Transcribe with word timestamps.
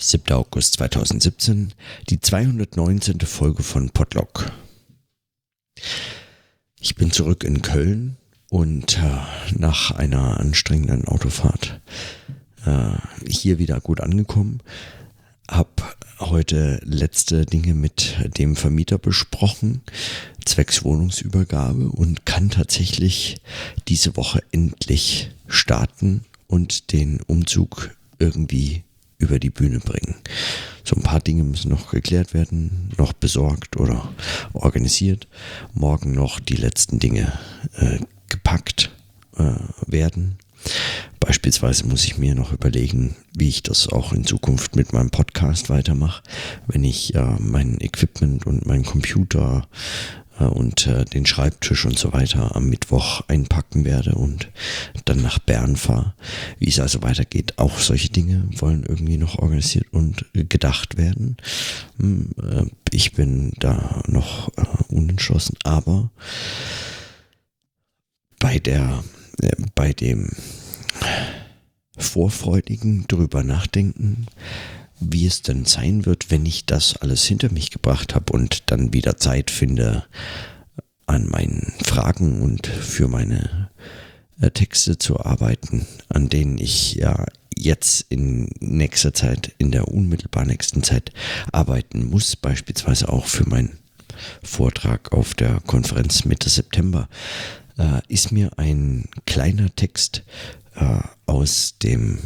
7. 0.00 0.32
August 0.32 0.74
2017, 0.74 1.74
die 2.08 2.20
219. 2.20 3.20
Folge 3.20 3.62
von 3.62 3.90
Podlock. 3.90 4.50
Ich 6.80 6.94
bin 6.94 7.10
zurück 7.10 7.44
in 7.44 7.60
Köln 7.60 8.16
und 8.48 8.96
äh, 8.96 9.58
nach 9.58 9.90
einer 9.90 10.40
anstrengenden 10.40 11.06
Autofahrt 11.06 11.80
äh, 12.64 12.92
hier 13.28 13.58
wieder 13.58 13.78
gut 13.80 14.00
angekommen. 14.00 14.62
Hab 15.46 15.98
heute 16.18 16.80
letzte 16.82 17.44
Dinge 17.44 17.74
mit 17.74 18.16
dem 18.38 18.56
Vermieter 18.56 18.96
besprochen, 18.96 19.82
zwecks 20.46 20.82
Wohnungsübergabe 20.82 21.90
und 21.90 22.24
kann 22.24 22.48
tatsächlich 22.48 23.36
diese 23.86 24.16
Woche 24.16 24.42
endlich 24.50 25.30
starten 25.46 26.24
und 26.46 26.92
den 26.92 27.20
Umzug 27.26 27.90
irgendwie 28.18 28.82
über 29.20 29.38
die 29.38 29.50
Bühne 29.50 29.78
bringen. 29.78 30.16
So 30.82 30.96
ein 30.96 31.02
paar 31.02 31.20
Dinge 31.20 31.44
müssen 31.44 31.70
noch 31.70 31.90
geklärt 31.90 32.34
werden, 32.34 32.90
noch 32.98 33.12
besorgt 33.12 33.76
oder 33.76 34.12
organisiert. 34.52 35.28
Morgen 35.74 36.12
noch 36.12 36.40
die 36.40 36.56
letzten 36.56 36.98
Dinge 36.98 37.32
äh, 37.76 37.98
gepackt 38.28 38.90
äh, 39.36 39.54
werden. 39.86 40.36
Beispielsweise 41.20 41.86
muss 41.86 42.04
ich 42.04 42.18
mir 42.18 42.34
noch 42.34 42.52
überlegen, 42.52 43.14
wie 43.36 43.48
ich 43.48 43.62
das 43.62 43.88
auch 43.88 44.12
in 44.12 44.24
Zukunft 44.24 44.74
mit 44.74 44.92
meinem 44.92 45.10
Podcast 45.10 45.70
weitermache, 45.70 46.22
wenn 46.66 46.82
ich 46.82 47.14
äh, 47.14 47.36
mein 47.38 47.78
Equipment 47.80 48.46
und 48.46 48.66
meinen 48.66 48.84
Computer 48.84 49.68
und 50.46 50.86
äh, 50.86 51.04
den 51.04 51.26
Schreibtisch 51.26 51.84
und 51.84 51.98
so 51.98 52.12
weiter 52.12 52.54
am 52.56 52.68
Mittwoch 52.68 53.22
einpacken 53.28 53.84
werde 53.84 54.12
und 54.14 54.50
dann 55.04 55.22
nach 55.22 55.38
Bern 55.38 55.76
fahre. 55.76 56.14
Wie 56.58 56.68
es 56.68 56.80
also 56.80 57.02
weitergeht, 57.02 57.58
auch 57.58 57.78
solche 57.78 58.10
Dinge 58.10 58.48
wollen 58.56 58.84
irgendwie 58.86 59.16
noch 59.16 59.38
organisiert 59.38 59.86
und 59.92 60.24
gedacht 60.32 60.96
werden. 60.96 61.36
Hm, 61.98 62.30
äh, 62.42 62.64
ich 62.90 63.12
bin 63.12 63.52
da 63.58 64.02
noch 64.06 64.48
unentschlossen, 64.88 65.56
aber 65.64 66.10
bei 68.38 68.58
der, 68.58 69.04
bei 69.74 69.92
dem 69.92 70.30
vorfreudigen 71.96 73.06
drüber 73.06 73.42
nachdenken, 73.42 74.26
wie 75.00 75.26
es 75.26 75.42
denn 75.42 75.64
sein 75.64 76.06
wird, 76.06 76.30
wenn 76.30 76.46
ich 76.46 76.66
das 76.66 76.96
alles 76.96 77.24
hinter 77.24 77.50
mich 77.52 77.70
gebracht 77.70 78.14
habe 78.14 78.32
und 78.32 78.70
dann 78.70 78.92
wieder 78.92 79.16
Zeit 79.16 79.50
finde, 79.50 80.04
an 81.06 81.26
meinen 81.26 81.72
Fragen 81.82 82.40
und 82.40 82.66
für 82.68 83.08
meine 83.08 83.70
äh, 84.40 84.50
Texte 84.50 84.96
zu 84.96 85.18
arbeiten, 85.18 85.86
an 86.08 86.28
denen 86.28 86.58
ich 86.58 86.94
ja 86.94 87.26
jetzt 87.56 88.06
in 88.08 88.48
nächster 88.60 89.12
Zeit, 89.12 89.52
in 89.58 89.72
der 89.72 89.88
unmittelbar 89.88 90.44
nächsten 90.44 90.82
Zeit 90.82 91.12
arbeiten 91.52 92.06
muss, 92.06 92.36
beispielsweise 92.36 93.08
auch 93.08 93.26
für 93.26 93.48
meinen 93.48 93.78
Vortrag 94.42 95.12
auf 95.12 95.34
der 95.34 95.60
Konferenz 95.66 96.24
Mitte 96.24 96.48
September, 96.48 97.08
äh, 97.78 98.00
ist 98.08 98.30
mir 98.30 98.50
ein 98.56 99.08
kleiner 99.26 99.74
Text 99.74 100.22
äh, 100.76 101.00
aus 101.26 101.74
dem 101.82 102.20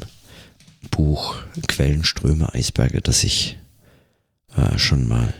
Buch 0.91 1.37
Quellenströme 1.69 2.53
Eisberge, 2.55 3.01
das 3.01 3.25
ich 3.25 3.59
äh, 4.57 4.79
schon 4.79 5.09
mal 5.09 5.35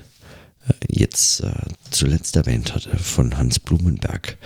äh, 0.69 0.73
jetzt 0.89 1.41
äh, 1.41 1.53
zuletzt 1.91 2.37
erwähnt 2.37 2.75
hatte, 2.75 2.97
von 2.99 3.37
Hans 3.37 3.59
Blumenberg 3.59 4.37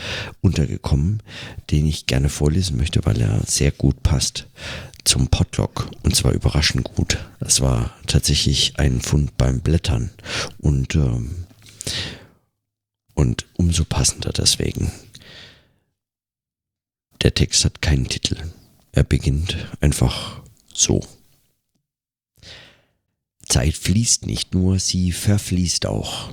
untergekommen, 0.41 1.23
den 1.71 1.87
ich 1.87 2.07
gerne 2.07 2.29
vorlesen 2.29 2.77
möchte, 2.77 3.05
weil 3.05 3.21
er 3.21 3.41
sehr 3.47 3.71
gut 3.71 4.03
passt 4.03 4.47
zum 5.05 5.29
Potlock 5.29 5.91
und 6.03 6.15
zwar 6.15 6.33
überraschend 6.33 6.85
gut. 6.85 7.19
Das 7.41 7.61
war 7.61 7.95
tatsächlich 8.07 8.79
ein 8.79 9.01
Fund 9.01 9.37
beim 9.39 9.61
Blättern 9.61 10.11
und, 10.59 10.95
ähm, 10.95 11.47
und 13.15 13.47
umso 13.57 13.85
passender 13.85 14.33
deswegen. 14.33 14.93
Der 17.22 17.34
Text 17.34 17.65
hat 17.65 17.83
keinen 17.83 18.09
Titel. 18.09 18.37
Er 18.93 19.03
beginnt 19.03 19.56
einfach 19.81 20.43
so. 20.78 21.00
Zeit 23.49 23.75
fließt 23.77 24.27
nicht 24.27 24.55
nur, 24.55 24.78
sie 24.78 25.12
verfließt 25.12 25.87
auch. 25.87 26.33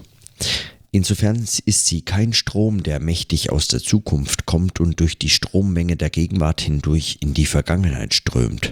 Insofern 0.92 1.46
ist 1.66 1.88
sie 1.88 2.02
kein 2.04 2.34
Strom, 2.34 2.84
der 2.84 3.02
mächtig 3.02 3.52
aus 3.52 3.68
der 3.68 3.82
Zukunft 3.82 4.46
kommt 4.46 4.80
und 4.80 5.00
durch 5.00 5.18
die 5.18 5.30
Strommenge 5.30 5.98
der 5.98 6.10
Gegenwart 6.10 6.62
hindurch 6.62 7.18
in 7.20 7.34
die 7.34 7.46
Vergangenheit 7.46 8.14
strömt. 8.14 8.72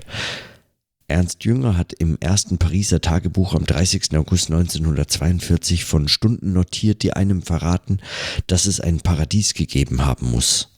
Ernst 1.07 1.43
Jünger 1.43 1.75
hat 1.77 1.91
im 1.93 2.17
ersten 2.19 2.57
Pariser 2.57 3.01
Tagebuch 3.01 3.55
am 3.55 3.65
30. 3.65 4.15
August 4.15 4.51
1942 4.51 5.83
von 5.83 6.07
Stunden 6.07 6.53
notiert, 6.53 7.03
die 7.03 7.13
einem 7.13 7.41
verraten, 7.41 7.99
dass 8.47 8.67
es 8.67 8.79
ein 8.79 9.01
Paradies 9.01 9.53
gegeben 9.53 10.05
haben 10.05 10.31
muss. 10.31 10.69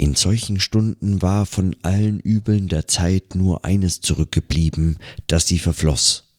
In 0.00 0.14
solchen 0.14 0.60
Stunden 0.60 1.20
war 1.20 1.44
von 1.44 1.76
allen 1.82 2.20
Übeln 2.20 2.68
der 2.68 2.88
Zeit 2.88 3.34
nur 3.34 3.66
eines 3.66 4.00
zurückgeblieben, 4.00 4.96
das 5.26 5.46
sie 5.46 5.58
verfloss. 5.58 6.32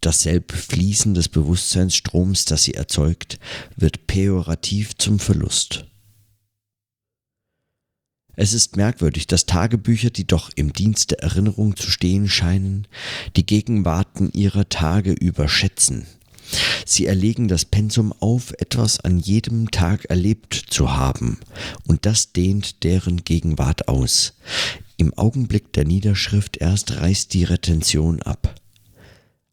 Dasselbe 0.00 0.52
Fließen 0.52 1.14
des 1.14 1.28
Bewusstseinsstroms, 1.28 2.44
das 2.44 2.64
sie 2.64 2.74
erzeugt, 2.74 3.38
wird 3.76 4.08
pejorativ 4.08 4.96
zum 4.96 5.20
Verlust. 5.20 5.86
Es 8.34 8.52
ist 8.52 8.76
merkwürdig, 8.76 9.28
dass 9.28 9.46
Tagebücher, 9.46 10.10
die 10.10 10.26
doch 10.26 10.50
im 10.56 10.72
Dienst 10.72 11.12
der 11.12 11.22
Erinnerung 11.22 11.76
zu 11.76 11.88
stehen 11.88 12.28
scheinen, 12.28 12.88
die 13.36 13.46
Gegenwarten 13.46 14.32
ihrer 14.32 14.68
Tage 14.68 15.12
überschätzen 15.12 16.04
Sie 16.86 17.06
erlegen 17.06 17.48
das 17.48 17.64
Pensum 17.64 18.12
auf, 18.20 18.52
etwas 18.58 19.00
an 19.00 19.18
jedem 19.18 19.70
Tag 19.70 20.04
erlebt 20.06 20.54
zu 20.54 20.96
haben, 20.96 21.38
und 21.86 22.06
das 22.06 22.32
dehnt 22.32 22.84
deren 22.84 23.24
Gegenwart 23.24 23.88
aus. 23.88 24.34
Im 24.96 25.12
Augenblick 25.14 25.72
der 25.72 25.84
Niederschrift 25.84 26.56
erst 26.58 26.96
reißt 27.00 27.34
die 27.34 27.44
Retention 27.44 28.22
ab. 28.22 28.54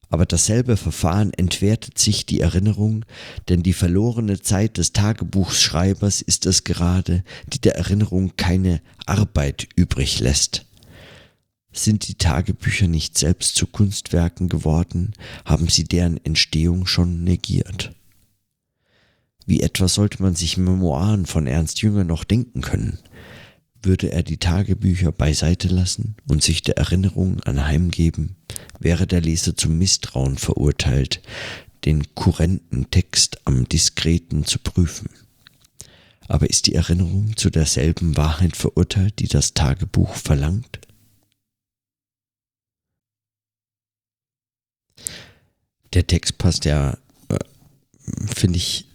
Aber 0.10 0.26
dasselbe 0.26 0.76
Verfahren 0.76 1.34
entwertet 1.34 1.98
sich 1.98 2.26
die 2.26 2.42
Erinnerung, 2.42 3.06
denn 3.48 3.64
die 3.64 3.74
verlorene 3.74 4.42
Zeit 4.42 4.78
des 4.78 4.92
Tagebuchschreibers 4.92 6.22
ist 6.22 6.46
es 6.46 6.66
gerade, 6.66 7.24
die 7.48 7.60
der 7.60 7.78
Erinnerung 7.78 8.34
keine 8.36 8.82
Arbeit 9.06 9.70
übrig 9.78 10.20
lässt. 10.20 10.66
Sind 11.74 12.08
die 12.08 12.16
Tagebücher 12.16 12.88
nicht 12.88 13.18
selbst 13.18 13.56
zu 13.56 13.66
Kunstwerken 13.66 14.50
geworden, 14.50 15.14
haben 15.46 15.70
sie 15.70 15.86
deren 15.86 16.24
Entstehung 16.26 16.86
schon 16.86 17.24
negiert. 17.24 17.94
Wie 19.46 19.62
etwa 19.62 19.88
sollte 19.88 20.22
man 20.22 20.36
sich 20.36 20.58
Memoiren 20.58 21.26
von 21.26 21.48
Ernst 21.48 21.82
Jünger 21.82 22.04
noch 22.04 22.24
denken 22.24 22.62
können? 22.62 23.00
Würde 23.84 24.12
er 24.12 24.22
die 24.22 24.38
Tagebücher 24.38 25.12
beiseite 25.12 25.68
lassen 25.68 26.16
und 26.30 26.44
sich 26.44 26.62
der 26.62 26.78
Erinnerung 26.78 27.40
anheimgeben, 27.42 28.36
wäre 28.80 29.08
der 29.08 29.22
Leser 29.22 29.58
zum 29.58 29.78
Misstrauen 29.78 30.38
verurteilt, 30.38 31.22
den 31.86 32.14
kurrenten 32.14 32.92
Text 32.92 33.40
am 33.46 33.68
Diskreten 33.68 34.46
zu 34.46 34.60
prüfen. 34.60 35.10
Aber 36.28 36.50
ist 36.50 36.68
die 36.68 36.76
Erinnerung 36.76 37.36
zu 37.36 37.50
derselben 37.50 38.16
Wahrheit 38.16 38.56
verurteilt, 38.56 39.20
die 39.20 39.28
das 39.28 39.54
Tagebuch 39.54 40.14
verlangt? 40.14 40.80
Der 45.94 46.08
Text 46.08 46.38
passt 46.38 46.66
ja, 46.66 46.98
äh, 47.30 47.38
finde 48.34 48.58
ich, 48.58 48.86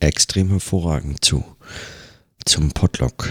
extrem 0.00 0.48
hervorragend 0.50 1.24
zu, 1.24 1.44
zum 2.44 2.70
Potlock 2.70 3.28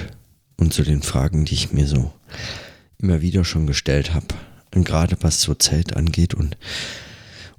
und 0.58 0.74
zu 0.74 0.84
den 0.84 1.02
Fragen, 1.02 1.46
die 1.46 1.54
ich 1.54 1.72
mir 1.72 1.88
so 1.88 2.12
immer 2.98 3.22
wieder 3.22 3.46
schon 3.46 3.68
gestellt 3.68 4.14
habe. 4.14 4.28
Gerade 4.72 5.16
was 5.22 5.42
so 5.42 5.54
Zeit 5.54 5.96
angeht 5.96 6.34
und, 6.34 6.58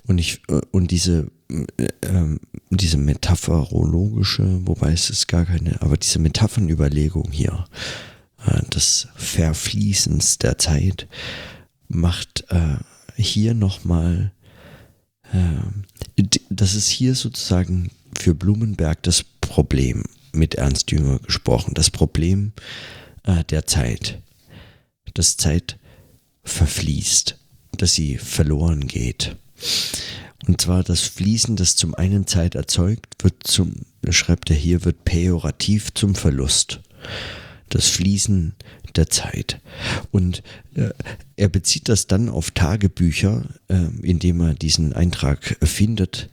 und 0.07 0.19
ich, 0.19 0.43
äh, 0.49 0.61
und 0.71 0.91
diese, 0.91 1.31
äh, 1.49 1.89
ähm, 2.03 2.41
diese 2.69 2.99
metaphorologische, 2.99 4.67
wobei 4.67 4.93
es 4.93 5.09
ist 5.09 5.27
gar 5.27 5.47
keine, 5.47 5.81
aber 5.81 5.97
diese 5.97 6.19
Metaphernüberlegung 6.19 7.31
hier, 7.31 7.65
äh, 8.47 8.63
des 8.69 9.09
Verfließens 9.15 10.37
der 10.39 10.59
Zeit, 10.59 11.09
macht 11.89 12.45
äh, 12.51 12.77
hier 13.17 13.55
nochmal, 13.55 14.33
das 16.51 16.75
ist 16.75 16.89
hier 16.89 17.15
sozusagen 17.15 17.91
für 18.19 18.35
Blumenberg 18.35 19.03
das 19.03 19.25
Problem 19.41 20.05
mit 20.33 20.57
Ernst 20.57 20.91
Jünger 20.91 21.19
gesprochen, 21.21 21.75
das 21.75 21.91
Problem 21.91 22.53
äh, 23.25 23.45
der 23.45 23.67
Zeit, 23.67 24.21
dass 25.15 25.37
Zeit 25.37 25.79
verfließt, 26.45 27.39
dass 27.77 27.95
sie 27.95 28.19
verloren 28.19 28.87
geht. 28.87 29.37
Und 30.47 30.61
zwar 30.61 30.85
das 30.85 31.01
Fließen, 31.01 31.57
das 31.57 31.77
zum 31.77 31.95
einen 31.95 32.27
Zeit 32.27 32.55
erzeugt, 32.55 33.23
wird 33.23 33.47
zum, 33.47 33.75
schreibt 34.11 34.51
er 34.51 34.57
hier, 34.57 34.85
wird 34.85 35.05
pejorativ 35.05 35.93
zum 35.95 36.15
Verlust. 36.15 36.81
Das 37.69 37.89
Fließen 37.89 38.55
der 38.97 39.09
Zeit. 39.09 39.61
Und 40.11 40.43
äh, 40.75 40.91
er 41.37 41.49
bezieht 41.49 41.89
das 41.89 42.07
dann 42.07 42.29
auf 42.29 42.51
Tagebücher, 42.51 43.45
äh, 43.69 43.87
indem 44.03 44.41
er 44.41 44.55
diesen 44.55 44.93
Eintrag 44.93 45.57
findet, 45.63 46.31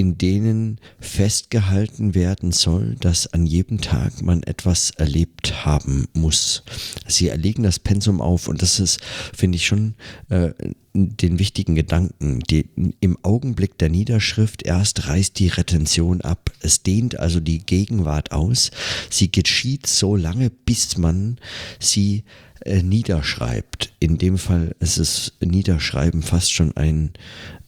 in 0.00 0.16
denen 0.16 0.78
festgehalten 0.98 2.14
werden 2.14 2.52
soll, 2.52 2.96
dass 3.00 3.26
an 3.34 3.44
jedem 3.44 3.82
Tag 3.82 4.22
man 4.22 4.42
etwas 4.42 4.92
erlebt 4.92 5.66
haben 5.66 6.08
muss. 6.14 6.62
Sie 7.06 7.28
erlegen 7.28 7.64
das 7.64 7.78
Pensum 7.78 8.22
auf 8.22 8.48
und 8.48 8.62
das 8.62 8.80
ist, 8.80 9.00
finde 9.36 9.56
ich 9.56 9.66
schon, 9.66 9.94
äh, 10.30 10.52
den 10.94 11.38
wichtigen 11.38 11.74
Gedanken. 11.74 12.40
Die, 12.48 12.70
Im 13.00 13.18
Augenblick 13.22 13.76
der 13.76 13.90
Niederschrift 13.90 14.62
erst 14.62 15.06
reißt 15.06 15.38
die 15.38 15.48
Retention 15.48 16.22
ab. 16.22 16.50
Es 16.60 16.82
dehnt 16.82 17.20
also 17.20 17.38
die 17.38 17.58
Gegenwart 17.58 18.32
aus. 18.32 18.70
Sie 19.10 19.30
geschieht 19.30 19.86
so 19.86 20.16
lange, 20.16 20.48
bis 20.48 20.96
man 20.96 21.36
sie 21.78 22.24
äh, 22.64 22.82
niederschreibt. 22.82 23.92
In 24.00 24.18
dem 24.18 24.38
Fall 24.38 24.74
ist 24.80 24.98
es 24.98 25.32
Niederschreiben 25.40 26.22
fast 26.22 26.52
schon 26.52 26.76
ein, 26.76 27.12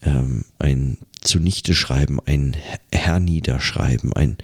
ähm, 0.02 0.44
ein 0.58 0.98
zunichte 1.20 1.74
schreiben, 1.74 2.18
ein 2.26 2.56
herniederschreiben, 2.92 4.12
ein, 4.12 4.38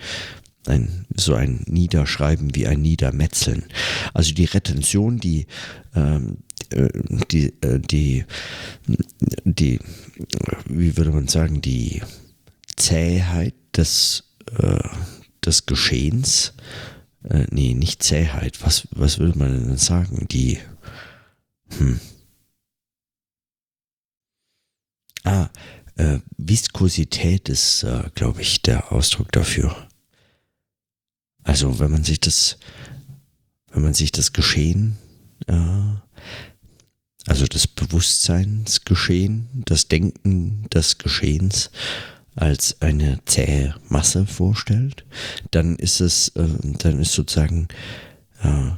ein, 0.67 1.06
so 1.17 1.35
ein 1.35 1.65
Niederschreiben 1.67 2.55
wie 2.55 2.67
ein 2.67 2.81
Niedermetzeln. 2.81 3.65
Also 4.15 4.35
die 4.35 4.45
Retention, 4.45 5.19
die, 5.19 5.47
ähm, 5.95 6.39
äh, 6.71 6.89
die, 7.31 7.53
äh, 7.61 7.79
die, 7.79 8.25
die, 9.45 9.81
wie 10.67 10.97
würde 10.97 11.11
man 11.11 11.29
sagen, 11.29 11.61
die 11.61 12.03
Zähheit 12.77 13.55
des, 13.77 14.25
äh, 14.59 14.79
des 15.45 15.67
Geschehens, 15.67 16.55
äh, 17.29 17.47
nee, 17.51 17.75
nicht 17.75 18.03
Zähheit, 18.03 18.65
was, 18.65 18.89
was 18.91 19.19
würde 19.19 19.39
man 19.39 19.69
denn 19.69 19.77
sagen? 19.77 20.27
Die, 20.29 20.59
hm. 21.77 22.01
Ah, 25.25 25.51
äh, 25.97 26.21
Viskosität 26.37 27.49
ist, 27.49 27.83
äh, 27.83 28.11
glaube 28.15 28.41
ich, 28.41 28.63
der 28.63 28.93
Ausdruck 28.93 29.31
dafür. 29.33 29.89
Also 31.43 31.79
wenn 31.81 31.91
man 31.91 32.05
sich 32.05 32.21
das, 32.21 32.59
wenn 33.73 33.83
man 33.83 33.95
sich 33.95 34.13
das 34.13 34.33
Geschehen, 34.33 34.97
äh, 35.47 35.97
also 37.27 37.47
das 37.47 37.67
Bewusstseinsgeschehen, 37.67 39.49
das 39.67 39.89
Denken 39.89 40.69
des 40.71 40.97
Geschehens 40.97 41.71
als 42.38 42.81
eine 42.81 43.19
zähe 43.25 43.75
Masse 43.88 44.26
vorstellt, 44.26 45.05
dann 45.50 45.76
ist 45.76 46.00
es, 46.00 46.29
äh, 46.31 46.46
dann 46.79 47.00
ist 47.00 47.12
sozusagen 47.12 47.69
äh, 48.43 48.70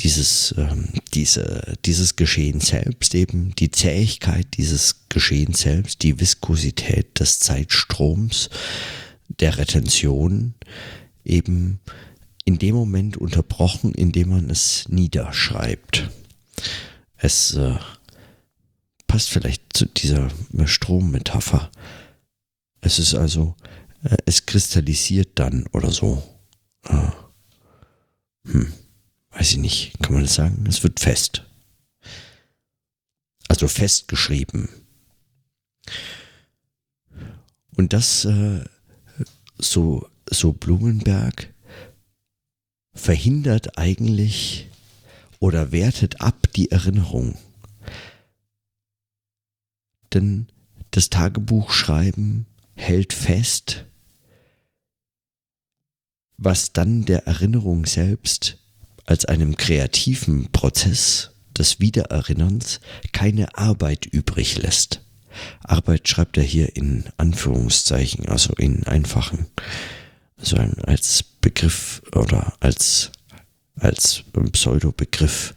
dieses, 0.00 0.54
ähm, 0.56 0.88
diese, 1.12 1.74
dieses 1.84 2.16
Geschehen 2.16 2.60
selbst, 2.60 3.14
eben 3.14 3.54
die 3.56 3.70
Zähigkeit 3.70 4.46
dieses 4.56 5.08
Geschehen 5.08 5.54
selbst, 5.54 6.02
die 6.02 6.20
Viskosität 6.20 7.18
des 7.18 7.40
Zeitstroms, 7.40 8.48
der 9.40 9.58
Retention, 9.58 10.54
eben 11.24 11.80
in 12.44 12.58
dem 12.58 12.74
Moment 12.74 13.16
unterbrochen, 13.16 13.92
in 13.94 14.12
dem 14.12 14.30
man 14.30 14.50
es 14.50 14.88
niederschreibt. 14.88 16.10
Es 17.16 17.54
äh, 17.54 17.76
passt 19.06 19.30
vielleicht 19.30 19.62
zu 19.74 19.86
dieser 19.86 20.28
Strommetapher. 20.64 21.70
Es 22.82 22.98
ist 22.98 23.14
also, 23.14 23.56
äh, 24.04 24.16
es 24.26 24.44
kristallisiert 24.44 25.30
dann 25.38 25.66
oder 25.72 25.90
so. 25.90 26.22
Äh, 26.84 27.10
hm 28.44 28.72
weiß 29.32 29.52
ich 29.52 29.58
nicht, 29.58 29.98
kann 30.00 30.14
man 30.14 30.22
das 30.22 30.34
sagen? 30.34 30.64
Es 30.68 30.82
wird 30.82 31.00
fest. 31.00 31.44
Also 33.48 33.68
festgeschrieben. 33.68 34.68
Und 37.76 37.92
das, 37.92 38.24
äh, 38.24 38.64
so, 39.58 40.08
so 40.30 40.52
Blumenberg, 40.52 41.52
verhindert 42.94 43.78
eigentlich 43.78 44.68
oder 45.38 45.72
wertet 45.72 46.20
ab 46.20 46.52
die 46.54 46.70
Erinnerung. 46.70 47.38
Denn 50.12 50.46
das 50.90 51.08
Tagebuchschreiben 51.08 52.46
hält 52.74 53.12
fest, 53.12 53.86
was 56.36 56.72
dann 56.72 57.04
der 57.04 57.26
Erinnerung 57.26 57.86
selbst 57.86 58.58
als 59.04 59.24
einem 59.24 59.56
kreativen 59.56 60.50
Prozess 60.52 61.30
des 61.56 61.80
Wiedererinnerns 61.80 62.80
keine 63.12 63.56
Arbeit 63.56 64.06
übrig 64.06 64.58
lässt. 64.58 65.02
Arbeit 65.62 66.08
schreibt 66.08 66.36
er 66.36 66.42
hier 66.42 66.76
in 66.76 67.04
Anführungszeichen, 67.16 68.28
also 68.28 68.52
in 68.54 68.84
einfachen, 68.84 69.46
also 70.36 70.56
als 70.56 71.22
Begriff 71.22 72.02
oder 72.14 72.54
als, 72.60 73.10
als 73.76 74.24
Pseudobegriff, 74.52 75.54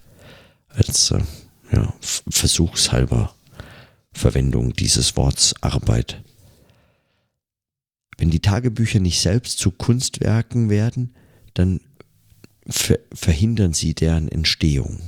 als 0.69 1.11
äh, 1.11 1.19
ja, 1.71 1.93
versuchshalber 2.01 3.35
Verwendung 4.13 4.73
dieses 4.73 5.17
Worts 5.17 5.53
Arbeit. 5.61 6.21
Wenn 8.17 8.29
die 8.29 8.39
Tagebücher 8.39 8.99
nicht 8.99 9.19
selbst 9.19 9.59
zu 9.59 9.71
Kunstwerken 9.71 10.69
werden, 10.69 11.13
dann 11.53 11.81
ver 12.67 12.99
verhindern 13.13 13.73
sie 13.73 13.93
deren 13.93 14.27
Entstehung, 14.27 14.99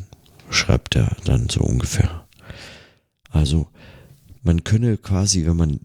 schreibt 0.49 0.95
er 0.95 1.15
dann 1.25 1.49
so 1.49 1.61
ungefähr. 1.61 2.27
Also 3.29 3.67
man 4.43 4.63
könne 4.63 4.97
quasi, 4.97 5.45
wenn 5.45 5.57
man 5.57 5.79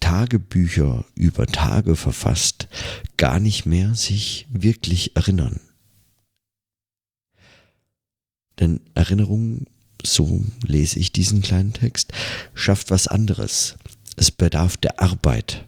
Tagebücher 0.00 1.04
über 1.14 1.46
Tage 1.46 1.96
verfasst, 1.96 2.68
gar 3.16 3.38
nicht 3.38 3.66
mehr 3.66 3.94
sich 3.94 4.46
wirklich 4.50 5.14
erinnern. 5.16 5.60
Denn 8.58 8.80
Erinnerung, 8.94 9.66
so 10.02 10.44
lese 10.62 10.98
ich 10.98 11.12
diesen 11.12 11.42
kleinen 11.42 11.72
Text, 11.72 12.12
schafft 12.54 12.90
was 12.90 13.06
anderes. 13.06 13.76
Es 14.16 14.30
bedarf 14.30 14.76
der 14.76 15.00
Arbeit, 15.00 15.67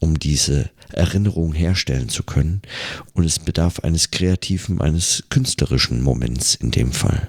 um 0.00 0.18
diese 0.18 0.70
Erinnerung 0.92 1.52
herstellen 1.52 2.08
zu 2.08 2.22
können. 2.22 2.62
Und 3.12 3.24
es 3.24 3.38
bedarf 3.38 3.80
eines 3.80 4.10
kreativen, 4.10 4.80
eines 4.80 5.24
künstlerischen 5.28 6.02
Moments 6.02 6.54
in 6.54 6.70
dem 6.70 6.92
Fall. 6.92 7.28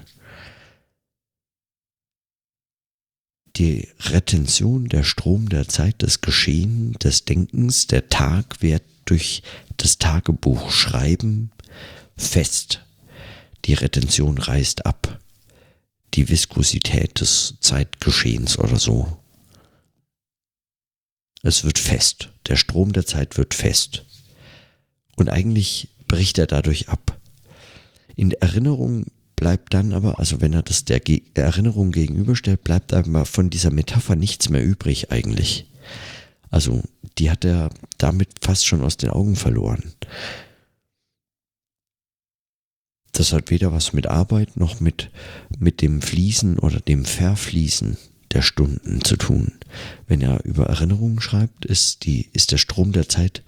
Die 3.56 3.88
Retention, 4.00 4.88
der 4.88 5.04
Strom 5.04 5.50
der 5.50 5.68
Zeit, 5.68 6.00
des 6.00 6.22
Geschehen, 6.22 6.94
des 6.94 7.26
Denkens, 7.26 7.86
der 7.86 8.08
Tag 8.08 8.62
wird 8.62 8.82
durch 9.04 9.42
das 9.76 9.98
Tagebuch 9.98 10.70
schreiben 10.70 11.50
fest. 12.16 12.80
Die 13.66 13.74
Retention 13.74 14.38
reißt 14.38 14.86
ab. 14.86 15.20
Die 16.14 16.28
Viskosität 16.28 17.20
des 17.20 17.54
Zeitgeschehens 17.60 18.58
oder 18.58 18.78
so 18.78 19.21
es 21.42 21.64
wird 21.64 21.78
fest. 21.78 22.30
Der 22.46 22.56
Strom 22.56 22.92
der 22.92 23.04
Zeit 23.04 23.36
wird 23.36 23.54
fest. 23.54 24.04
Und 25.16 25.28
eigentlich 25.28 25.88
bricht 26.08 26.38
er 26.38 26.46
dadurch 26.46 26.88
ab. 26.88 27.20
In 28.14 28.30
der 28.30 28.42
Erinnerung 28.42 29.06
bleibt 29.36 29.74
dann 29.74 29.92
aber, 29.92 30.18
also 30.18 30.40
wenn 30.40 30.52
er 30.52 30.62
das 30.62 30.84
der, 30.84 31.00
Ge 31.00 31.22
Erinnerung 31.34 31.90
gegenüberstellt, 31.90 32.62
bleibt 32.62 32.92
aber 32.94 33.24
von 33.24 33.50
dieser 33.50 33.70
Metapher 33.70 34.14
nichts 34.14 34.48
mehr 34.48 34.64
übrig 34.64 35.10
eigentlich. 35.10 35.66
Also 36.50 36.82
die 37.18 37.30
hat 37.30 37.44
er 37.44 37.70
damit 37.98 38.28
fast 38.40 38.66
schon 38.66 38.82
aus 38.82 38.96
den 38.96 39.10
Augen 39.10 39.36
verloren. 39.36 39.92
Das 43.12 43.32
hat 43.32 43.50
weder 43.50 43.72
was 43.72 43.92
mit 43.92 44.06
Arbeit 44.06 44.56
noch 44.56 44.80
mit, 44.80 45.10
mit 45.58 45.82
dem 45.82 46.00
Fließen 46.00 46.58
oder 46.58 46.80
dem 46.80 47.04
Verfließen 47.04 47.96
der 48.32 48.42
Stunden 48.42 49.04
zu 49.04 49.16
tun. 49.16 49.52
Wenn 50.06 50.20
er 50.20 50.44
über 50.44 50.66
Erinnerungen 50.66 51.20
schreibt, 51.20 51.64
ist, 51.64 52.04
die, 52.04 52.28
ist 52.32 52.52
der 52.52 52.58
Strom 52.58 52.92
der 52.92 53.08
Zeit 53.08 53.42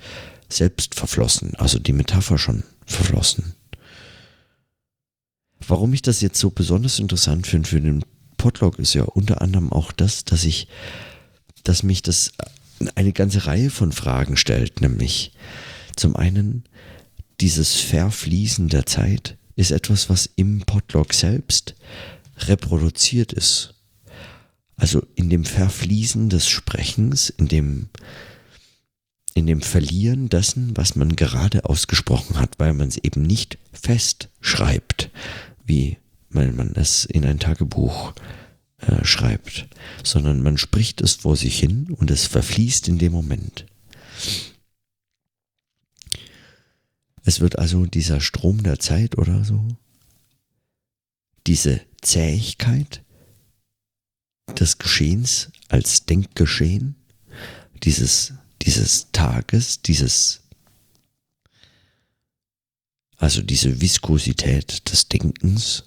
selbst 0.48 0.94
verflossen, 0.94 1.54
also 1.56 1.78
die 1.78 1.92
Metapher 1.92 2.38
schon 2.38 2.64
verflossen. 2.86 3.54
Warum 5.66 5.94
ich 5.94 6.02
das 6.02 6.20
jetzt 6.20 6.38
so 6.38 6.50
besonders 6.50 6.98
interessant 6.98 7.46
finde 7.46 7.68
für 7.68 7.80
den 7.80 8.04
Podlog 8.36 8.78
ist 8.78 8.94
ja 8.94 9.04
unter 9.04 9.40
anderem 9.40 9.72
auch 9.72 9.90
das, 9.90 10.24
dass 10.24 10.44
ich, 10.44 10.68
dass 11.62 11.82
mich 11.82 12.02
das 12.02 12.32
eine 12.94 13.12
ganze 13.12 13.46
Reihe 13.46 13.70
von 13.70 13.92
Fragen 13.92 14.36
stellt, 14.36 14.82
nämlich 14.82 15.32
zum 15.96 16.16
einen 16.16 16.64
dieses 17.40 17.76
Verfließen 17.76 18.68
der 18.68 18.84
Zeit 18.84 19.38
ist 19.56 19.70
etwas, 19.70 20.10
was 20.10 20.28
im 20.36 20.60
Podlog 20.60 21.14
selbst 21.14 21.74
reproduziert 22.38 23.32
ist. 23.32 23.74
Also 24.76 25.06
in 25.14 25.30
dem 25.30 25.44
Verfließen 25.44 26.28
des 26.28 26.48
Sprechens, 26.48 27.30
in 27.30 27.48
dem, 27.48 27.88
in 29.34 29.46
dem 29.46 29.62
Verlieren 29.62 30.28
dessen, 30.28 30.76
was 30.76 30.96
man 30.96 31.16
gerade 31.16 31.64
ausgesprochen 31.64 32.38
hat, 32.38 32.58
weil 32.58 32.74
man 32.74 32.88
es 32.88 32.96
eben 32.96 33.22
nicht 33.22 33.58
festschreibt, 33.72 35.10
wie 35.64 35.98
man 36.30 36.72
es 36.74 37.04
in 37.04 37.24
ein 37.24 37.38
Tagebuch 37.38 38.12
äh, 38.78 39.04
schreibt, 39.04 39.68
sondern 40.02 40.42
man 40.42 40.58
spricht 40.58 41.00
es 41.00 41.14
vor 41.14 41.36
sich 41.36 41.58
hin 41.58 41.94
und 41.96 42.10
es 42.10 42.26
verfließt 42.26 42.88
in 42.88 42.98
dem 42.98 43.12
Moment. 43.12 43.66
Es 47.24 47.40
wird 47.40 47.58
also 47.58 47.86
dieser 47.86 48.20
Strom 48.20 48.62
der 48.62 48.78
Zeit 48.80 49.16
oder 49.16 49.44
so, 49.44 49.64
diese 51.46 51.80
Zähigkeit 52.02 53.03
des 54.58 54.78
Geschehens 54.78 55.50
als 55.68 56.06
Denkgeschehen, 56.06 56.96
dieses, 57.82 58.34
dieses 58.62 59.08
Tages, 59.12 59.82
dieses, 59.82 60.40
also 63.16 63.42
diese 63.42 63.80
Viskosität 63.80 64.90
des 64.90 65.08
Denkens, 65.08 65.84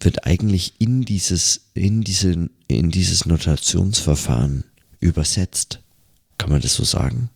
wird 0.00 0.26
eigentlich 0.26 0.74
in 0.80 1.02
dieses, 1.02 1.68
in 1.74 2.02
diese, 2.02 2.50
in 2.68 2.90
dieses 2.90 3.26
Notationsverfahren 3.26 4.64
übersetzt. 5.00 5.80
Kann 6.38 6.50
man 6.50 6.60
das 6.60 6.74
so 6.74 6.84
sagen? 6.84 7.30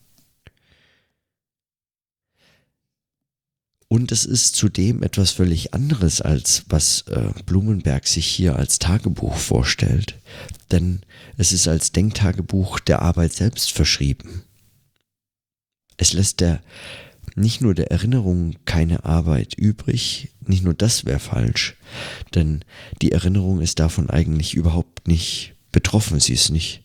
Und 3.93 4.13
es 4.13 4.25
ist 4.25 4.55
zudem 4.55 5.03
etwas 5.03 5.33
völlig 5.33 5.75
anderes, 5.75 6.21
als 6.21 6.63
was 6.69 7.03
äh, 7.09 7.33
Blumenberg 7.45 8.07
sich 8.07 8.25
hier 8.25 8.55
als 8.55 8.79
Tagebuch 8.79 9.37
vorstellt. 9.37 10.17
Denn 10.71 11.01
es 11.37 11.51
ist 11.53 11.67
als 11.67 11.91
Denktagebuch 11.91 12.79
der 12.79 13.03
Arbeit 13.03 13.33
selbst 13.33 13.73
verschrieben. 13.73 14.45
Es 15.97 16.13
lässt 16.13 16.39
der, 16.39 16.63
nicht 17.35 17.63
nur 17.63 17.75
der 17.75 17.91
Erinnerung 17.91 18.55
keine 18.65 19.05
Arbeit 19.05 19.55
übrig, 19.55 20.29
nicht 20.47 20.63
nur 20.63 20.75
das 20.75 21.05
wäre 21.05 21.19
falsch, 21.19 21.75
denn 22.37 22.65
die 23.03 23.11
Erinnerung 23.11 23.61
ist 23.61 23.81
davon 23.81 24.09
eigentlich 24.09 24.55
überhaupt 24.55 25.09
nicht 25.09 25.55
betroffen, 25.73 26.21
sie 26.21 26.35
ist 26.35 26.51
nicht, 26.51 26.85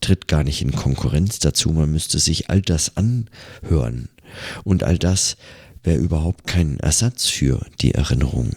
tritt 0.00 0.28
gar 0.28 0.44
nicht 0.44 0.62
in 0.62 0.70
Konkurrenz 0.70 1.40
dazu, 1.40 1.70
man 1.72 1.90
müsste 1.90 2.20
sich 2.20 2.48
all 2.48 2.62
das 2.62 2.96
anhören 2.96 4.08
und 4.62 4.84
all 4.84 4.98
das 4.98 5.36
wäre 5.82 5.98
überhaupt 5.98 6.46
kein 6.46 6.78
Ersatz 6.80 7.26
für 7.26 7.64
die 7.80 7.94
Erinnerung. 7.94 8.56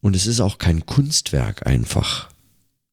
Und 0.00 0.16
es 0.16 0.26
ist 0.26 0.40
auch 0.40 0.58
kein 0.58 0.84
Kunstwerk 0.86 1.66
einfach. 1.66 2.30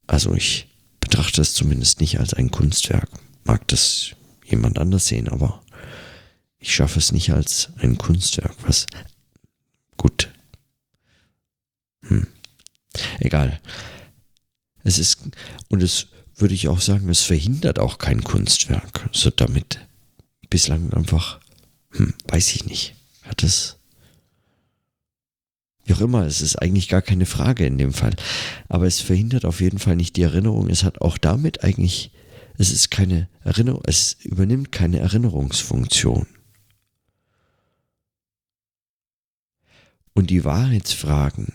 Also 0.08 0.34
ich 0.34 0.68
betrachte 1.00 1.41
es 1.41 1.53
zumindest 1.53 2.01
nicht 2.01 2.20
als 2.20 2.34
ein 2.34 2.51
Kunstwerk. 2.51 3.10
Mag 3.44 3.68
das 3.68 4.12
jemand 4.46 4.77
anders 4.77 5.08
sehen, 5.08 5.27
aber 5.27 5.63
ich 6.60 6.74
schaffe 6.74 7.00
es 7.00 7.12
nicht 7.12 7.32
als 7.32 7.70
ein 7.77 7.98
Kunstwerk. 7.98 8.56
Was 8.63 8.86
gut. 9.98 10.29
Hm. 12.06 12.27
Egal. 13.20 13.60
Es 14.84 15.00
ist, 15.00 15.20
und 15.70 15.84
es 15.84 16.08
würde 16.36 16.53
ich 16.53 16.68
auch 16.68 16.82
sagen, 16.82 17.10
es 17.10 17.22
verhindert 17.22 17.79
auch 17.79 17.98
kein 17.98 18.24
Kunstwerk. 18.24 19.10
So 19.12 19.29
damit 19.29 19.79
bislang 20.50 20.94
einfach, 20.94 21.39
hm, 21.91 22.13
weiß 22.27 22.55
ich 22.55 22.65
nicht. 22.65 22.96
Hat 23.24 23.43
es. 23.43 23.77
Wie 25.86 25.93
auch 25.93 26.01
immer, 26.01 26.25
es 26.25 26.41
ist 26.41 26.55
eigentlich 26.58 26.88
gar 26.88 27.01
keine 27.01 27.25
Frage 27.25 27.65
in 27.65 27.77
dem 27.77 27.93
Fall. 27.93 28.15
Aber 28.67 28.86
es 28.86 29.00
verhindert 29.00 29.46
auf 29.46 29.60
jeden 29.62 29.79
Fall 29.79 29.96
nicht 29.96 30.15
die 30.17 30.22
Erinnerung. 30.22 30.69
Es 30.69 30.84
hat 30.84 31.01
auch 31.01 31.17
damit 31.17 31.63
eigentlich, 31.63 32.12
es 32.58 32.72
ist 32.72 32.91
keine 32.91 33.27
Erinnerung, 33.43 33.81
es 33.86 34.17
übernimmt 34.24 34.72
keine 34.72 35.00
Erinnerungsfunktion. 35.00 36.27
Und 40.13 40.29
die 40.29 40.43
Wahrheitsfragen, 40.43 41.53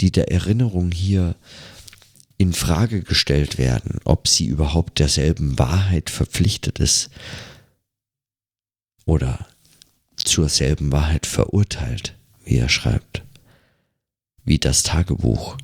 die 0.00 0.10
der 0.10 0.30
Erinnerung 0.30 0.90
hier 0.90 1.36
in 2.36 2.52
Frage 2.52 3.02
gestellt 3.02 3.56
werden, 3.56 4.00
ob 4.04 4.26
sie 4.26 4.46
überhaupt 4.46 4.98
derselben 4.98 5.58
Wahrheit 5.58 6.10
verpflichtet 6.10 6.80
ist 6.80 7.10
oder 9.04 9.46
zur 10.32 10.48
selben 10.48 10.90
Wahrheit 10.92 11.26
verurteilt, 11.26 12.16
wie 12.42 12.56
er 12.56 12.70
schreibt, 12.70 13.22
wie 14.44 14.58
das 14.58 14.82
Tagebuch. 14.82 15.58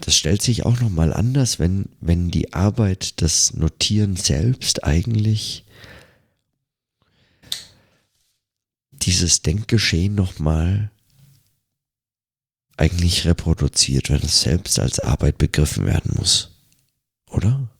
Das 0.00 0.16
stellt 0.16 0.42
sich 0.42 0.66
auch 0.66 0.80
nochmal 0.80 1.12
anders, 1.12 1.60
wenn, 1.60 1.90
wenn 2.00 2.32
die 2.32 2.52
Arbeit 2.54 3.20
des 3.20 3.54
Notieren 3.54 4.16
selbst 4.16 4.82
eigentlich 4.82 5.64
dieses 8.90 9.42
Denkgeschehen 9.42 10.16
nochmal 10.16 10.90
eigentlich 12.76 13.26
reproduziert, 13.26 14.10
wenn 14.10 14.22
es 14.22 14.40
selbst 14.40 14.80
als 14.80 14.98
Arbeit 14.98 15.38
begriffen 15.38 15.86
werden 15.86 16.14
muss. 16.16 16.50
Oder? 17.30 17.70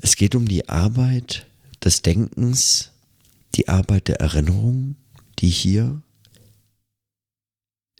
Es 0.00 0.16
geht 0.16 0.34
um 0.34 0.48
die 0.48 0.68
Arbeit 0.68 1.46
des 1.84 2.02
Denkens, 2.02 2.92
die 3.54 3.68
Arbeit 3.68 4.08
der 4.08 4.20
Erinnerung, 4.20 4.96
die 5.38 5.48
hier 5.48 6.02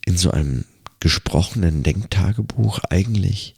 in 0.05 0.17
so 0.17 0.31
einem 0.31 0.65
gesprochenen 1.01 1.83
Denktagebuch 1.83 2.81
eigentlich 2.91 3.55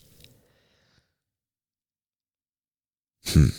hm, 3.26 3.52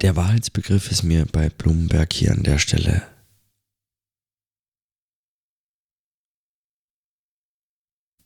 Der 0.00 0.14
Wahrheitsbegriff 0.14 0.92
ist 0.92 1.02
mir 1.02 1.26
bei 1.26 1.50
Blumenberg 1.50 2.12
hier 2.12 2.30
an 2.30 2.44
der 2.44 2.58
Stelle 2.58 3.02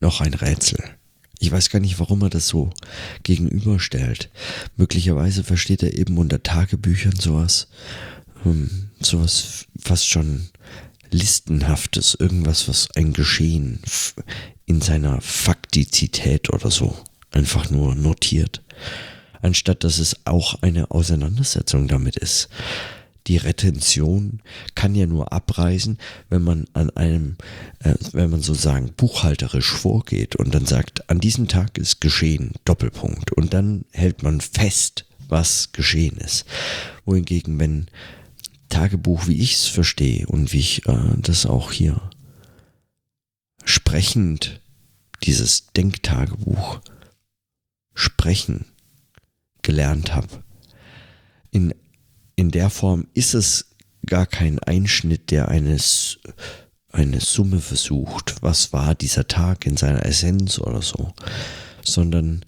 noch 0.00 0.20
ein 0.20 0.34
Rätsel. 0.34 0.84
Ich 1.38 1.50
weiß 1.50 1.70
gar 1.70 1.80
nicht, 1.80 1.98
warum 1.98 2.20
er 2.22 2.28
das 2.28 2.46
so 2.46 2.70
gegenüberstellt. 3.22 4.30
Möglicherweise 4.76 5.44
versteht 5.44 5.82
er 5.82 5.96
eben 5.96 6.18
unter 6.18 6.42
Tagebüchern 6.42 7.16
sowas, 7.16 7.68
ähm, 8.44 8.90
sowas 9.00 9.66
fast 9.78 10.06
schon 10.08 10.50
Listenhaftes, 11.10 12.16
irgendwas, 12.18 12.68
was 12.68 12.90
ein 12.96 13.14
Geschehen 13.14 13.80
in 14.66 14.82
seiner 14.82 15.22
Faktizität 15.22 16.52
oder 16.52 16.70
so 16.70 16.96
einfach 17.30 17.70
nur 17.70 17.94
notiert 17.94 18.62
anstatt 19.42 19.84
dass 19.84 19.98
es 19.98 20.16
auch 20.24 20.62
eine 20.62 20.90
Auseinandersetzung 20.90 21.88
damit 21.88 22.16
ist. 22.16 22.48
Die 23.28 23.36
Retention 23.36 24.40
kann 24.74 24.96
ja 24.96 25.06
nur 25.06 25.32
abreißen, 25.32 25.98
wenn 26.28 26.42
man 26.42 26.66
an 26.72 26.90
einem, 26.90 27.36
äh, 27.80 27.94
wenn 28.12 28.30
man 28.30 28.42
sozusagen 28.42 28.92
buchhalterisch 28.94 29.70
vorgeht 29.70 30.34
und 30.36 30.54
dann 30.54 30.66
sagt, 30.66 31.08
an 31.08 31.20
diesem 31.20 31.46
Tag 31.46 31.78
ist 31.78 32.00
geschehen, 32.00 32.52
Doppelpunkt. 32.64 33.32
Und 33.32 33.54
dann 33.54 33.84
hält 33.92 34.24
man 34.24 34.40
fest, 34.40 35.04
was 35.28 35.70
geschehen 35.70 36.16
ist. 36.16 36.46
Wohingegen, 37.04 37.60
wenn 37.60 37.86
Tagebuch, 38.68 39.28
wie 39.28 39.40
ich 39.40 39.54
es 39.54 39.66
verstehe 39.66 40.26
und 40.26 40.52
wie 40.52 40.60
ich 40.60 40.88
äh, 40.88 40.96
das 41.18 41.46
auch 41.46 41.70
hier 41.70 42.00
sprechend, 43.64 44.60
dieses 45.22 45.68
Denktagebuch 45.68 46.80
sprechen, 47.94 48.64
gelernt 49.62 50.14
habe. 50.14 50.42
In, 51.50 51.74
in 52.36 52.50
der 52.50 52.70
Form 52.70 53.06
ist 53.14 53.34
es 53.34 53.74
gar 54.06 54.26
kein 54.26 54.58
Einschnitt, 54.58 55.30
der 55.30 55.48
eines, 55.48 56.18
eine 56.90 57.20
Summe 57.20 57.60
versucht, 57.60 58.42
was 58.42 58.72
war 58.72 58.94
dieser 58.94 59.28
Tag 59.28 59.66
in 59.66 59.76
seiner 59.76 60.04
Essenz 60.04 60.58
oder 60.58 60.82
so, 60.82 61.12
sondern 61.84 62.44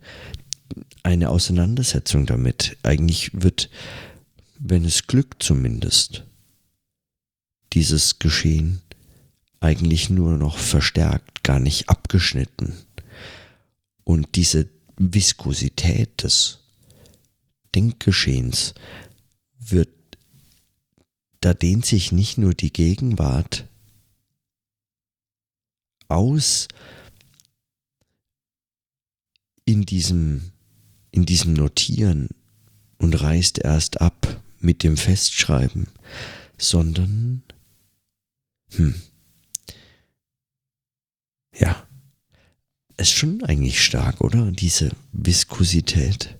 eine 1.02 1.30
Auseinandersetzung 1.30 2.26
damit. 2.26 2.76
Eigentlich 2.82 3.30
wird, 3.32 3.70
wenn 4.58 4.84
es 4.84 5.06
glückt 5.06 5.42
zumindest, 5.42 6.24
dieses 7.72 8.18
Geschehen 8.18 8.82
eigentlich 9.60 10.10
nur 10.10 10.32
noch 10.36 10.58
verstärkt, 10.58 11.42
gar 11.42 11.58
nicht 11.58 11.88
abgeschnitten. 11.88 12.74
Und 14.04 14.36
diese 14.36 14.68
Viskosität 14.98 16.22
des 16.22 16.63
Denkgeschehens 17.74 18.74
wird, 19.58 19.88
da 21.40 21.54
dehnt 21.54 21.86
sich 21.86 22.12
nicht 22.12 22.38
nur 22.38 22.54
die 22.54 22.72
Gegenwart 22.72 23.68
aus 26.08 26.68
in 29.64 29.82
diesem, 29.84 30.52
in 31.10 31.26
diesem 31.26 31.54
Notieren 31.54 32.28
und 32.98 33.14
reißt 33.14 33.58
erst 33.58 34.00
ab 34.00 34.40
mit 34.60 34.82
dem 34.82 34.96
Festschreiben, 34.96 35.88
sondern, 36.58 37.42
hm, 38.70 38.94
ja, 41.58 41.86
ist 42.96 43.12
schon 43.12 43.42
eigentlich 43.42 43.84
stark, 43.84 44.20
oder? 44.20 44.50
Diese 44.52 44.90
Viskosität. 45.12 46.38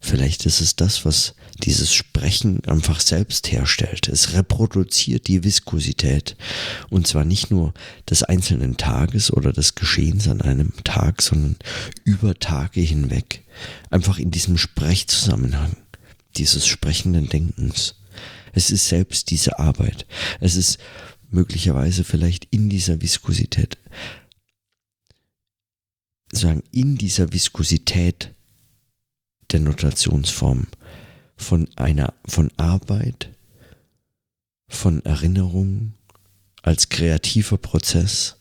Vielleicht 0.00 0.46
ist 0.46 0.60
es 0.60 0.76
das, 0.76 1.04
was 1.04 1.34
dieses 1.62 1.92
Sprechen 1.92 2.64
einfach 2.64 3.00
selbst 3.00 3.52
herstellt. 3.52 4.08
Es 4.08 4.32
reproduziert 4.32 5.28
die 5.28 5.44
Viskosität. 5.44 6.36
Und 6.88 7.06
zwar 7.06 7.24
nicht 7.24 7.50
nur 7.50 7.74
des 8.08 8.22
einzelnen 8.22 8.78
Tages 8.78 9.30
oder 9.30 9.52
des 9.52 9.74
Geschehens 9.74 10.26
an 10.26 10.40
einem 10.40 10.72
Tag, 10.84 11.20
sondern 11.20 11.56
über 12.04 12.34
Tage 12.38 12.80
hinweg. 12.80 13.44
Einfach 13.90 14.18
in 14.18 14.30
diesem 14.30 14.56
Sprechzusammenhang 14.56 15.76
dieses 16.36 16.66
sprechenden 16.66 17.28
Denkens. 17.28 17.96
Es 18.52 18.70
ist 18.70 18.88
selbst 18.88 19.30
diese 19.30 19.58
Arbeit. 19.58 20.06
Es 20.40 20.56
ist 20.56 20.78
möglicherweise 21.30 22.04
vielleicht 22.04 22.46
in 22.50 22.70
dieser 22.70 23.00
Viskosität, 23.00 23.76
sagen, 26.32 26.62
in 26.72 26.96
dieser 26.96 27.32
Viskosität 27.32 28.34
der 29.52 29.60
Notationsform 29.60 30.66
von 31.36 31.68
einer, 31.76 32.14
von 32.26 32.50
Arbeit, 32.56 33.30
von 34.68 35.04
Erinnerung 35.04 35.94
als 36.62 36.88
kreativer 36.88 37.58
Prozess, 37.58 38.36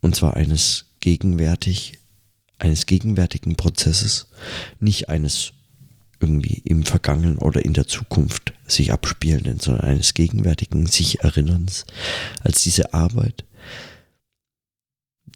und 0.00 0.14
zwar 0.14 0.36
eines 0.36 0.86
gegenwärtig, 1.00 1.98
eines 2.58 2.86
gegenwärtigen 2.86 3.56
Prozesses, 3.56 4.28
nicht 4.78 5.08
eines 5.08 5.52
irgendwie 6.20 6.62
im 6.64 6.84
Vergangenen 6.84 7.38
oder 7.38 7.64
in 7.64 7.74
der 7.74 7.86
Zukunft 7.86 8.52
sich 8.66 8.92
abspielenden, 8.92 9.60
sondern 9.60 9.84
eines 9.84 10.14
gegenwärtigen 10.14 10.86
sich 10.86 11.20
Erinnerns, 11.20 11.86
als 12.42 12.62
diese 12.62 12.92
Arbeit 12.92 13.44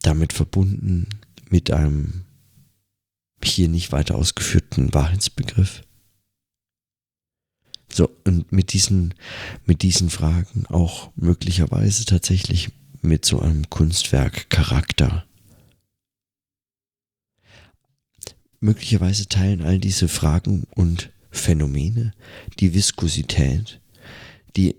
damit 0.02 0.32
verbunden 0.32 1.08
mit 1.48 1.70
einem 1.70 2.24
hier 3.44 3.68
nicht 3.68 3.92
weiter 3.92 4.16
ausgeführten 4.16 4.92
Wahrheitsbegriff. 4.94 5.82
So, 7.92 8.08
und 8.24 8.50
mit 8.52 8.72
diesen, 8.72 9.14
mit 9.66 9.82
diesen 9.82 10.08
Fragen 10.08 10.66
auch 10.66 11.10
möglicherweise 11.14 12.04
tatsächlich 12.04 12.70
mit 13.02 13.24
so 13.24 13.40
einem 13.40 13.68
Kunstwerk 13.68 14.48
Charakter. 14.48 15.26
Möglicherweise 18.60 19.28
teilen 19.28 19.62
all 19.62 19.78
diese 19.78 20.08
Fragen 20.08 20.64
und 20.74 21.10
Phänomene 21.30 22.12
die 22.60 22.74
Viskosität, 22.74 23.80
die 24.56 24.76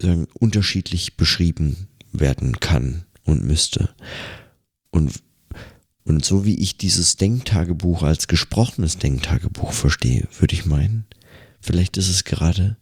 sagen, 0.00 0.28
unterschiedlich 0.34 1.16
beschrieben 1.16 1.88
werden 2.12 2.60
kann 2.60 3.04
und 3.24 3.44
müsste. 3.44 3.94
Und 4.90 5.22
und 6.04 6.24
so 6.24 6.44
wie 6.44 6.58
ich 6.58 6.76
dieses 6.76 7.16
Denktagebuch 7.16 8.02
als 8.02 8.26
gesprochenes 8.26 8.98
Denktagebuch 8.98 9.72
verstehe, 9.72 10.26
würde 10.38 10.54
ich 10.54 10.66
meinen, 10.66 11.06
vielleicht 11.60 11.96
ist 11.96 12.08
es 12.08 12.24
gerade 12.24 12.76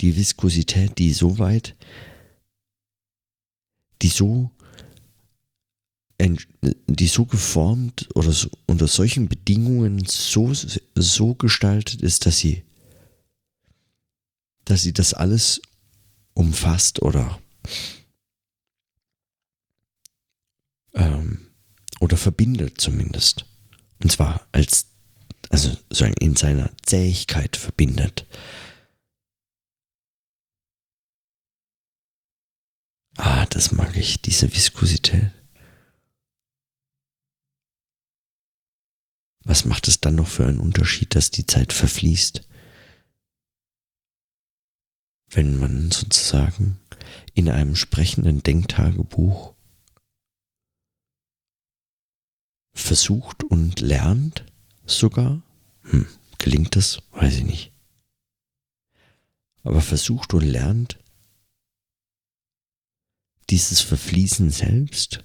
die 0.00 0.16
Viskosität, 0.16 0.98
die 0.98 1.12
so 1.12 1.38
weit, 1.38 1.76
die 4.02 4.08
so, 4.08 4.50
die 6.18 7.06
so 7.06 7.24
geformt 7.24 8.08
oder 8.14 8.32
so, 8.32 8.48
unter 8.66 8.88
solchen 8.88 9.28
Bedingungen 9.28 10.04
so, 10.06 10.52
so 10.96 11.34
gestaltet 11.34 12.02
ist, 12.02 12.26
dass 12.26 12.38
sie, 12.38 12.64
dass 14.64 14.82
sie 14.82 14.92
das 14.92 15.14
alles 15.14 15.62
umfasst 16.34 17.02
oder 17.02 17.38
ähm, 20.94 21.48
oder 22.00 22.16
verbindet 22.16 22.80
zumindest. 22.80 23.46
Und 24.02 24.10
zwar 24.10 24.46
als, 24.52 24.86
also 25.50 25.70
sozusagen 25.70 26.14
in 26.20 26.36
seiner 26.36 26.70
Zähigkeit 26.84 27.56
verbindet. 27.56 28.26
Ah, 33.16 33.46
das 33.46 33.72
mag 33.72 33.96
ich, 33.96 34.22
diese 34.22 34.52
Viskosität. 34.52 35.30
Was 39.44 39.64
macht 39.64 39.88
es 39.88 40.00
dann 40.00 40.14
noch 40.14 40.28
für 40.28 40.46
einen 40.46 40.60
Unterschied, 40.60 41.14
dass 41.14 41.30
die 41.30 41.46
Zeit 41.46 41.72
verfließt? 41.72 42.48
Wenn 45.30 45.58
man 45.58 45.90
sozusagen 45.90 46.78
in 47.34 47.48
einem 47.48 47.74
sprechenden 47.74 48.42
Denktagebuch 48.42 49.51
versucht 52.72 53.44
und 53.44 53.80
lernt 53.80 54.44
sogar. 54.86 55.42
Hm, 55.82 56.06
gelingt 56.38 56.76
das? 56.76 56.98
Weiß 57.12 57.36
ich 57.36 57.44
nicht. 57.44 57.72
Aber 59.62 59.80
versucht 59.80 60.34
und 60.34 60.42
lernt 60.42 60.98
dieses 63.50 63.80
Verfließen 63.80 64.50
selbst, 64.50 65.24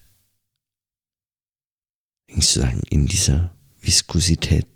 ich 2.28 2.48
sagen, 2.48 2.82
in 2.90 3.08
dieser 3.08 3.56
Viskosität 3.80 4.68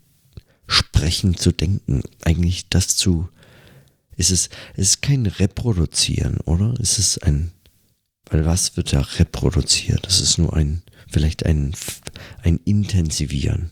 sprechen 0.67 1.35
zu 1.35 1.51
denken, 1.51 2.01
eigentlich 2.23 2.69
das 2.69 2.95
zu, 2.95 3.29
ist 4.15 4.31
es, 4.31 4.49
es 4.75 4.89
ist 4.89 5.01
kein 5.01 5.25
Reproduzieren, 5.25 6.37
oder? 6.41 6.73
Es 6.79 6.97
ist 6.97 7.19
ein, 7.23 7.51
weil 8.25 8.45
was 8.45 8.77
wird 8.77 8.93
da 8.93 9.01
reproduziert? 9.01 10.05
Das 10.05 10.21
ist 10.21 10.37
nur 10.37 10.55
ein 10.55 10.81
vielleicht 11.11 11.45
ein, 11.45 11.73
ein 12.43 12.57
Intensivieren. 12.65 13.71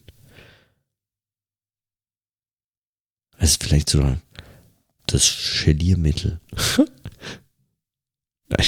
Es 3.37 3.51
ist 3.51 3.63
vielleicht 3.63 3.89
sogar 3.89 4.21
das 5.07 5.63
Geliermittel. 5.63 6.39
Nein, 8.49 8.67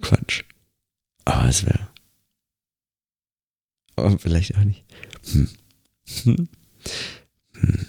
Quatsch. 0.00 0.44
Aber 1.24 1.48
es 1.48 1.66
wäre. 1.66 1.88
Aber 3.96 4.18
vielleicht 4.18 4.56
auch 4.56 4.64
nicht. 4.64 4.84
Hm. 5.32 5.48
Hm. 6.24 6.48
Hm. 7.54 7.86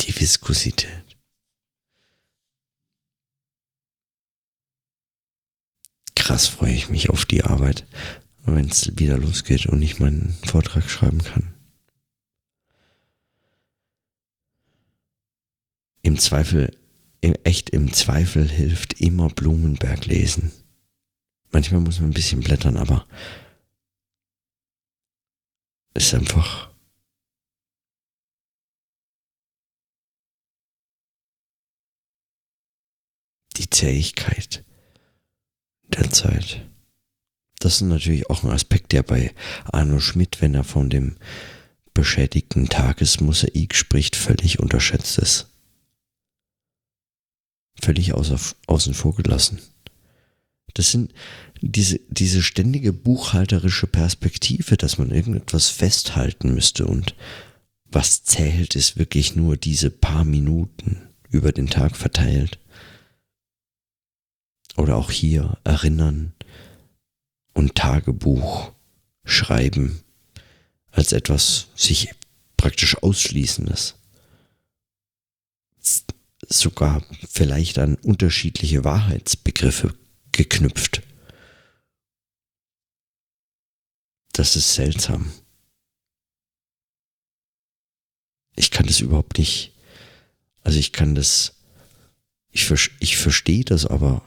Die 0.00 0.20
Viskosität. 0.20 1.11
Krass 6.22 6.46
freue 6.46 6.72
ich 6.72 6.88
mich 6.88 7.10
auf 7.10 7.26
die 7.26 7.42
Arbeit, 7.42 7.84
wenn 8.44 8.68
es 8.68 8.96
wieder 8.96 9.18
losgeht 9.18 9.66
und 9.66 9.82
ich 9.82 9.98
meinen 9.98 10.38
Vortrag 10.46 10.88
schreiben 10.88 11.18
kann. 11.18 11.52
Im 16.02 16.16
Zweifel, 16.18 16.78
echt 17.20 17.70
im 17.70 17.92
Zweifel 17.92 18.48
hilft 18.48 19.00
immer 19.00 19.30
Blumenberg 19.30 20.06
lesen. 20.06 20.52
Manchmal 21.50 21.80
muss 21.80 21.98
man 21.98 22.10
ein 22.10 22.14
bisschen 22.14 22.40
blättern, 22.40 22.76
aber 22.76 23.08
es 25.94 26.06
ist 26.06 26.14
einfach 26.14 26.70
die 33.56 33.68
Zähigkeit 33.68 34.64
der 35.96 36.10
Zeit. 36.10 36.66
Das 37.58 37.76
ist 37.76 37.82
natürlich 37.82 38.28
auch 38.28 38.42
ein 38.42 38.50
Aspekt, 38.50 38.92
der 38.92 39.02
bei 39.02 39.32
Arno 39.64 40.00
Schmidt, 40.00 40.40
wenn 40.40 40.54
er 40.54 40.64
von 40.64 40.90
dem 40.90 41.16
beschädigten 41.94 42.68
Tagesmosaik 42.68 43.74
spricht, 43.74 44.16
völlig 44.16 44.58
unterschätzt 44.58 45.18
ist. 45.18 45.48
Völlig 47.80 48.14
außer, 48.14 48.38
außen 48.66 48.94
vor 48.94 49.14
gelassen. 49.14 49.60
Das 50.74 50.90
sind 50.90 51.12
diese, 51.60 52.00
diese 52.08 52.42
ständige 52.42 52.92
buchhalterische 52.92 53.86
Perspektive, 53.86 54.76
dass 54.76 54.98
man 54.98 55.10
irgendetwas 55.10 55.68
festhalten 55.68 56.54
müsste 56.54 56.86
und 56.86 57.14
was 57.84 58.24
zählt, 58.24 58.74
ist 58.74 58.98
wirklich 58.98 59.36
nur 59.36 59.56
diese 59.56 59.90
paar 59.90 60.24
Minuten 60.24 61.02
über 61.30 61.52
den 61.52 61.68
Tag 61.68 61.96
verteilt. 61.96 62.58
Oder 64.76 64.96
auch 64.96 65.10
hier 65.10 65.58
erinnern 65.64 66.32
und 67.52 67.74
Tagebuch 67.74 68.72
schreiben 69.24 70.02
als 70.90 71.12
etwas 71.12 71.68
sich 71.74 72.14
praktisch 72.56 73.02
Ausschließendes. 73.02 73.96
sogar 76.48 77.02
vielleicht 77.28 77.78
an 77.78 77.94
unterschiedliche 77.96 78.84
Wahrheitsbegriffe 78.84 79.94
geknüpft. 80.32 81.02
Das 84.32 84.56
ist 84.56 84.74
seltsam. 84.74 85.30
Ich 88.56 88.70
kann 88.70 88.86
das 88.86 89.00
überhaupt 89.00 89.38
nicht. 89.38 89.72
Also 90.62 90.78
ich 90.78 90.92
kann 90.92 91.14
das. 91.14 91.54
Ich, 92.52 92.70
ich 93.00 93.16
verstehe 93.16 93.64
das 93.64 93.86
aber. 93.86 94.22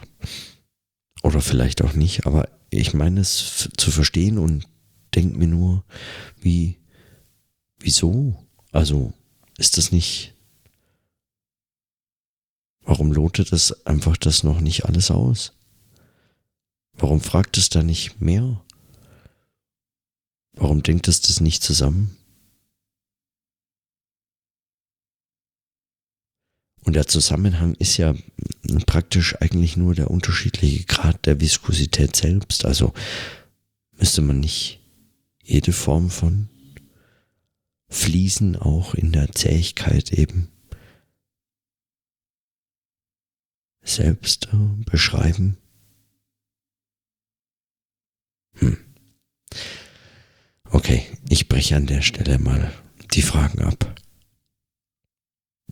Oder 1.23 1.41
vielleicht 1.41 1.81
auch 1.83 1.93
nicht, 1.93 2.25
aber 2.25 2.49
ich 2.69 2.93
meine 2.93 3.21
es 3.21 3.69
zu 3.77 3.91
verstehen 3.91 4.37
und 4.37 4.67
denke 5.15 5.37
mir 5.37 5.47
nur, 5.47 5.83
wie, 6.39 6.77
wieso? 7.79 8.45
Also 8.71 9.13
ist 9.57 9.77
das 9.77 9.91
nicht. 9.91 10.33
Warum 12.81 13.11
lotet 13.11 13.51
das 13.51 13.85
einfach 13.85 14.17
das 14.17 14.43
noch 14.43 14.59
nicht 14.59 14.85
alles 14.85 15.09
aus? 15.09 15.53
Warum 16.93 17.21
fragt 17.21 17.57
es 17.57 17.69
da 17.69 17.81
nicht 17.81 18.21
mehr? 18.21 18.61
Warum 20.53 20.83
denkt 20.83 21.07
es 21.07 21.21
das 21.21 21.41
nicht 21.41 21.63
zusammen? 21.63 22.15
Und 26.85 26.93
der 26.93 27.07
Zusammenhang 27.07 27.73
ist 27.75 27.97
ja 27.97 28.13
praktisch 28.85 29.35
eigentlich 29.41 29.75
nur 29.75 29.95
der 29.95 30.11
unterschiedliche 30.11 30.85
Grad 30.85 31.25
der 31.25 31.41
Viskosität 31.41 32.15
selbst. 32.15 32.63
Also 32.63 32.93
müsste 33.97 34.21
man 34.21 34.39
nicht 34.39 34.79
jede 35.43 35.73
Form 35.73 36.11
von 36.11 36.47
Fließen 37.89 38.55
auch 38.55 38.93
in 38.93 39.11
der 39.11 39.31
Zähigkeit 39.31 40.11
eben 40.11 40.49
selbst 43.81 44.49
äh, 44.53 44.83
beschreiben. 44.89 45.57
Hm. 48.57 48.77
Okay, 50.69 51.05
ich 51.29 51.47
breche 51.47 51.75
an 51.75 51.87
der 51.87 52.01
Stelle 52.01 52.37
mal 52.37 52.71
die 53.13 53.21
Fragen 53.21 53.61
ab 53.61 53.95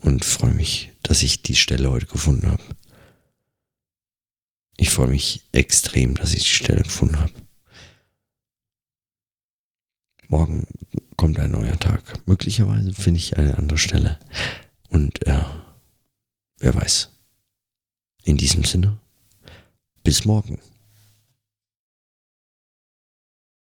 und 0.04 0.24
freue 0.24 0.52
mich, 0.52 0.92
dass 1.02 1.22
ich 1.22 1.42
die 1.42 1.56
Stelle 1.56 1.90
heute 1.90 2.06
gefunden 2.06 2.50
habe. 2.50 2.62
Ich 4.76 4.90
freue 4.90 5.08
mich 5.08 5.42
extrem, 5.52 6.14
dass 6.14 6.34
ich 6.34 6.42
die 6.42 6.48
Stelle 6.64 6.82
gefunden 6.82 7.18
habe. 7.18 7.32
Morgen 10.28 10.66
kommt 11.16 11.38
ein 11.38 11.52
neuer 11.52 11.78
Tag. 11.78 12.26
Möglicherweise 12.26 12.92
finde 12.92 13.18
ich 13.18 13.38
eine 13.38 13.56
andere 13.56 13.78
Stelle. 13.78 14.18
Und 14.90 15.26
äh, 15.26 15.44
wer 16.58 16.74
weiß. 16.74 17.10
In 18.24 18.36
diesem 18.36 18.64
Sinne, 18.64 18.98
bis 20.02 20.24
morgen. 20.24 20.60